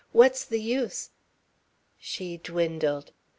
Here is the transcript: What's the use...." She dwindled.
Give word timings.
What's 0.13 0.45
the 0.45 0.59
use...." 0.59 1.11
She 1.99 2.37
dwindled. 2.37 3.11